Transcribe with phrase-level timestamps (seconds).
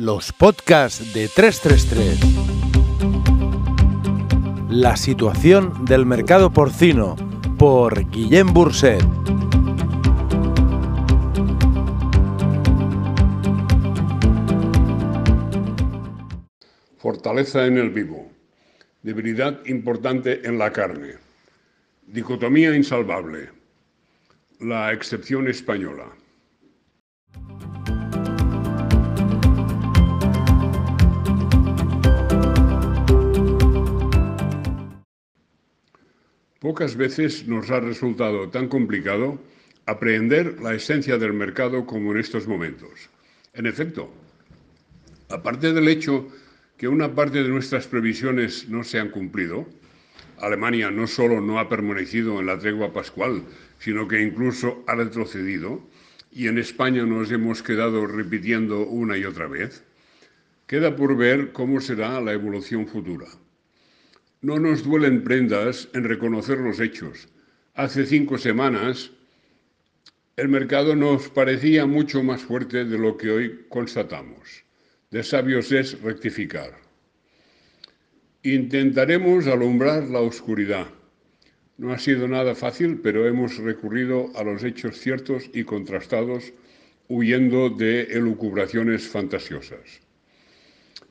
[0.00, 2.20] Los podcasts de 333.
[4.70, 7.16] La situación del mercado porcino
[7.58, 9.02] por Guillem Burset.
[16.98, 18.30] Fortaleza en el vivo.
[19.02, 21.14] Debilidad importante en la carne.
[22.06, 23.50] Dicotomía insalvable.
[24.60, 26.06] La excepción española.
[36.68, 39.40] Pocas veces nos ha resultado tan complicado
[39.86, 43.08] aprehender la esencia del mercado como en estos momentos.
[43.54, 44.12] En efecto,
[45.30, 46.28] aparte del hecho
[46.76, 49.66] que una parte de nuestras previsiones no se han cumplido,
[50.40, 53.44] Alemania no solo no ha permanecido en la tregua pascual,
[53.78, 55.80] sino que incluso ha retrocedido,
[56.30, 59.84] y en España nos hemos quedado repitiendo una y otra vez,
[60.66, 63.24] queda por ver cómo será la evolución futura.
[64.40, 67.28] No nos duelen prendas en reconocer los hechos.
[67.74, 69.10] Hace cinco semanas
[70.36, 74.62] el mercado nos parecía mucho más fuerte de lo que hoy constatamos.
[75.10, 76.78] De sabios es rectificar.
[78.44, 80.86] Intentaremos alumbrar la oscuridad.
[81.76, 86.52] No ha sido nada fácil, pero hemos recurrido a los hechos ciertos y contrastados,
[87.08, 90.00] huyendo de elucubraciones fantasiosas.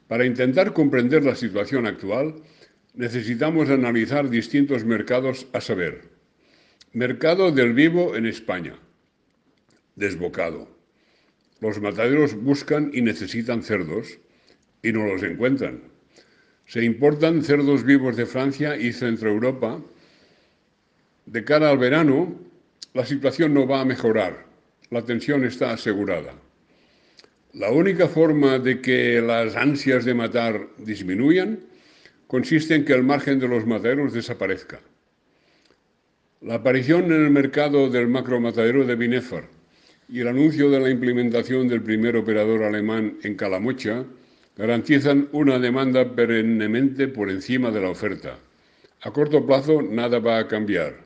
[0.07, 2.35] Para intentar comprender la situación actual,
[2.97, 6.09] necesitamos analizar distintos mercados a saber.
[6.93, 8.73] Mercado del vivo en España.
[9.95, 10.67] Desbocado.
[11.61, 14.17] Los mataderos buscan y necesitan cerdos
[14.81, 15.83] y no los encuentran.
[16.65, 19.79] Se importan cerdos vivos de Francia y Centroeuropa.
[21.27, 22.35] De cara al verano,
[22.93, 24.45] la situación no va a mejorar.
[24.89, 26.33] La tensión está asegurada.
[27.53, 31.59] La única forma de que las ansias de matar disminuyan
[32.27, 34.81] consiste en que el margen de los mataderos desaparezca.
[36.41, 39.47] La aparición en el mercado del macromatadero de Binefar
[40.09, 44.05] y el anuncio de la implementación del primer operador alemán en Calamocha
[44.55, 48.37] garantizan una demanda perennemente por encima de la oferta.
[49.01, 51.05] A corto plazo nada va a cambiar.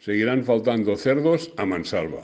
[0.00, 2.22] Seguirán faltando cerdos a mansalva.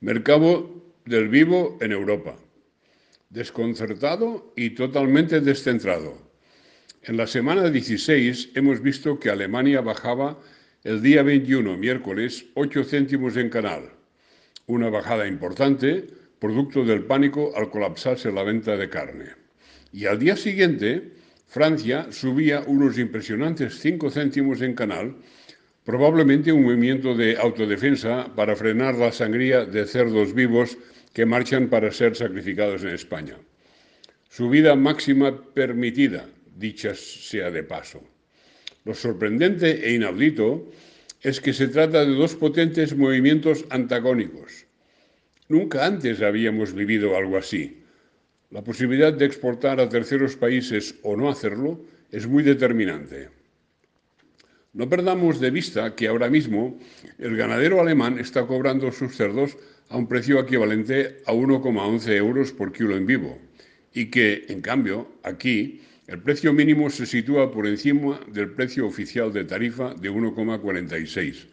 [0.00, 0.70] Mercado
[1.04, 2.36] del vivo en Europa.
[3.30, 6.29] Desconcertado y totalmente descentrado
[7.02, 10.38] en la semana 16 hemos visto que Alemania bajaba
[10.84, 13.90] el día 21, miércoles, 8 céntimos en canal,
[14.66, 16.06] una bajada importante,
[16.38, 19.26] producto del pánico al colapsarse la venta de carne.
[19.92, 21.12] Y al día siguiente,
[21.46, 25.16] Francia subía unos impresionantes 5 céntimos en canal,
[25.84, 30.76] probablemente un movimiento de autodefensa para frenar la sangría de cerdos vivos
[31.14, 33.36] que marchan para ser sacrificados en España.
[34.28, 36.28] Subida máxima permitida,
[36.60, 38.04] dicha sea de paso.
[38.84, 40.68] Lo sorprendente e inaudito
[41.22, 44.66] es que se trata de dos potentes movimientos antagónicos.
[45.48, 47.82] Nunca antes habíamos vivido algo así.
[48.50, 51.80] La posibilidad de exportar a terceros países o no hacerlo
[52.12, 53.28] es muy determinante.
[54.72, 56.78] No perdamos de vista que ahora mismo
[57.18, 59.56] el ganadero alemán está cobrando sus cerdos
[59.88, 63.38] a un precio equivalente a 1,11 euros por kilo en vivo
[63.92, 69.32] y que, en cambio, aquí el precio mínimo se sitúa por encima del precio oficial
[69.32, 71.46] de tarifa de 1,46.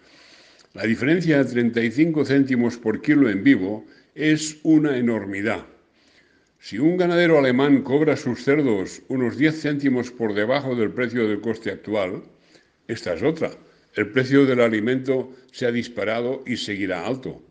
[0.73, 3.85] La diferencia de 35 céntimos por kilo en vivo
[4.15, 5.63] es una enormidad.
[6.59, 11.39] Si un ganadero alemán cobra sus cerdos unos 10 céntimos por debajo del precio del
[11.39, 12.23] coste actual,
[12.87, 13.51] esta es otra.
[13.93, 17.43] El precio del alimento se ha disparado y seguirá alto.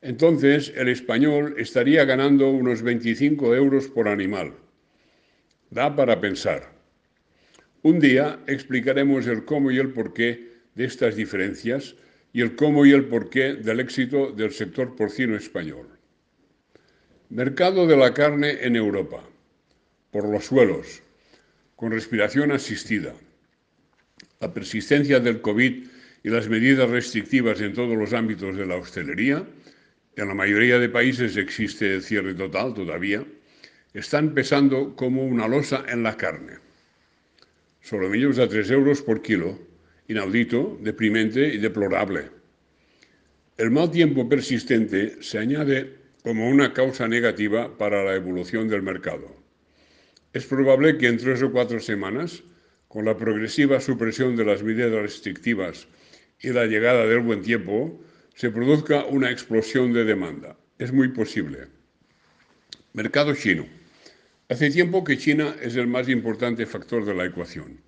[0.00, 4.63] Entonces, el español estaría ganando unos 25 euros por animal.
[5.74, 6.70] Da para pensar.
[7.82, 11.96] Un día explicaremos el cómo y el porqué de estas diferencias
[12.32, 15.88] y el cómo y el porqué del éxito del sector porcino español.
[17.28, 19.24] Mercado de la carne en Europa.
[20.12, 21.02] Por los suelos,
[21.74, 23.12] con respiración asistida.
[24.38, 25.88] La persistencia del COVID
[26.22, 29.44] y las medidas restrictivas en todos los ámbitos de la hostelería,
[30.14, 33.24] en la mayoría de países existe cierre total todavía,
[33.94, 36.58] están pesando como una losa en la carne.
[37.80, 39.58] Solomillos a 3 euros por kilo,
[40.08, 42.30] inaudito, deprimente y deplorable.
[43.56, 45.94] El mal tiempo persistente se añade
[46.24, 49.36] como una causa negativa para la evolución del mercado.
[50.32, 52.42] Es probable que en tres o cuatro semanas,
[52.88, 55.86] con la progresiva supresión de las medidas restrictivas
[56.40, 58.02] y la llegada del buen tiempo,
[58.34, 60.56] se produzca una explosión de demanda.
[60.78, 61.68] Es muy posible.
[62.92, 63.66] Mercado chino.
[64.50, 67.80] Hace tiempo que China es el más importante factor de la ecuación.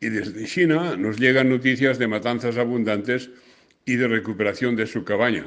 [0.00, 3.30] Y desde China nos llegan noticias de matanzas abundantes
[3.84, 5.46] y de recuperación de su cabaña,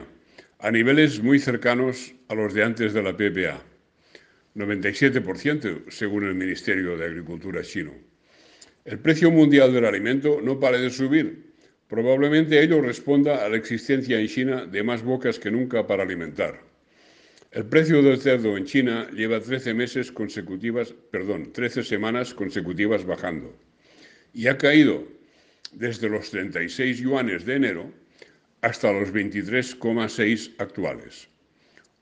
[0.60, 3.62] a niveles muy cercanos a los de antes de la PPA.
[4.56, 7.92] 97% según el Ministerio de Agricultura chino.
[8.86, 11.52] El precio mundial del alimento no para de subir.
[11.90, 16.71] Probablemente ello responda a la existencia en China de más bocas que nunca para alimentar.
[17.52, 23.54] El precio del cerdo en China lleva 13 meses consecutivas, perdón, 13 semanas consecutivas bajando
[24.34, 25.06] y ha caído
[25.74, 27.92] desde los 36 yuanes de enero
[28.62, 31.28] hasta los 23,6 actuales.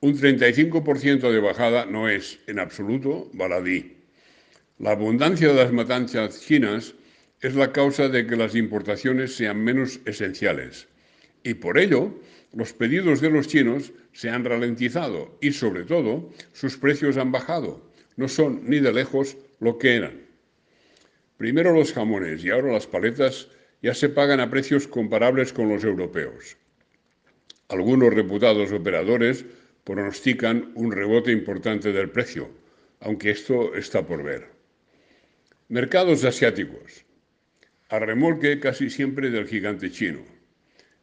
[0.01, 3.97] Un 35% de bajada no es, en absoluto, baladí.
[4.77, 6.93] La abundancia de las matanzas chinas
[7.41, 10.87] es la causa de que las importaciones sean menos esenciales
[11.43, 12.13] y por ello
[12.53, 17.81] los pedidos de los chinos se han ralentizado y, sobre todo, sus precios han bajado.
[18.15, 20.21] No son ni de lejos lo que eran.
[21.37, 23.47] Primero los jamones y ahora las paletas
[23.81, 26.57] ya se pagan a precios comparables con los europeos.
[27.69, 29.45] Algunos reputados operadores
[29.83, 32.49] pronostican un rebote importante del precio,
[32.99, 34.47] aunque esto está por ver.
[35.69, 37.05] Mercados asiáticos.
[37.89, 40.38] A remolque casi siempre del gigante chino.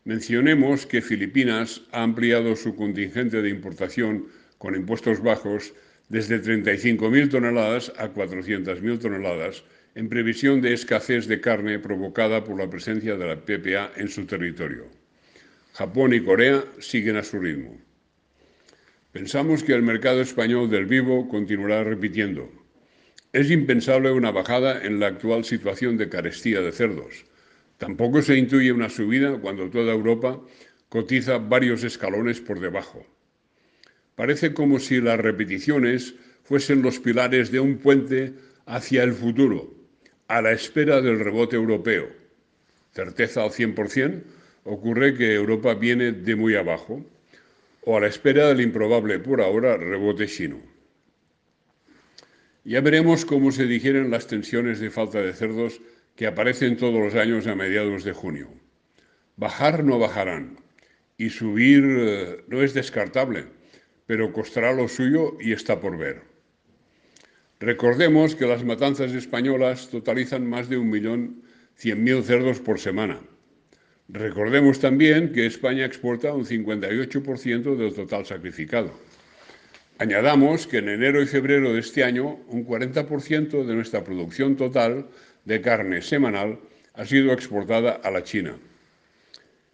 [0.07, 5.75] Mencionemos que Filipinas ha ampliado su contingente de importación con impuestos bajos
[6.09, 9.65] desde 35.000 toneladas a 400.000 toneladas
[9.97, 14.27] en previsión de escasez de carne provocada por la presencia de la PPA en su
[14.27, 14.85] territorio.
[15.73, 17.77] Japón y Corea siguen a su ritmo.
[19.11, 22.49] Pensamos que el mercado español del vivo continuará repitiendo.
[23.33, 27.25] Es impensable una bajada en la actual situación de carestía de cerdos
[27.79, 30.41] Tampoco se intuye una subida cuando toda Europa
[30.89, 33.07] cotiza varios escalones por debajo.
[34.15, 38.33] Parece como si las repeticiones fuesen los pilares de un puente
[38.65, 39.75] hacia el futuro,
[40.29, 42.09] a la espera del rebote europeo.
[42.93, 44.23] Certeza al 100%,
[44.65, 47.05] ocurre que Europa viene de muy abajo,
[47.83, 50.61] o a la espera del improbable por ahora rebote chino.
[52.65, 55.81] Ya veremos cómo se digieren las tensiones de falta de cerdos
[56.17, 58.49] que aparecen todos los años a mediados de junio.
[59.37, 60.59] Bajar no bajarán
[61.19, 63.45] y subir eh, no es descartable,
[64.07, 66.23] pero costará lo suyo y está por ver.
[67.61, 71.43] Recordemos que las matanzas españolas totalizan más de un millón
[71.75, 73.21] cien mil cerdos por semana.
[74.09, 78.93] Recordemos también que España exporta un 58% del total sacrificado.
[79.99, 85.07] Añadamos que en enero y febrero de este año un 40% de nuestra producción total
[85.47, 86.61] de carne semanal
[86.93, 88.59] ha sido exportada a la China.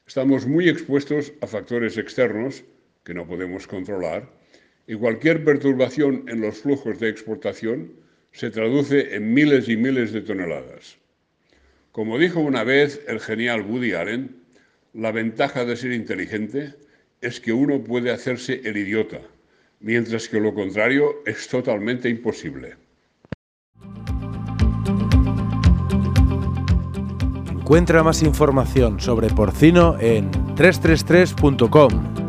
[0.06, 2.62] Estamos muy expuestos a factores externos
[3.02, 4.30] que no podemos controlar
[4.86, 7.92] y cualquier perturbación en los flujos de exportación
[8.30, 10.98] se traduce en miles y miles de toneladas.
[11.90, 14.36] Como dijo una vez el genial Woody Allen,
[14.94, 16.74] la ventaja de ser inteligente
[17.20, 19.20] es que uno puede hacerse el idiota,
[19.82, 22.76] mientras que lo contrario es totalmente imposible.
[27.50, 32.21] Encuentra más información sobre porcino en 333.com.